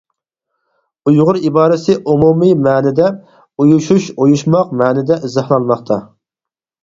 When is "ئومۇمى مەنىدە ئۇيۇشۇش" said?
2.13-4.07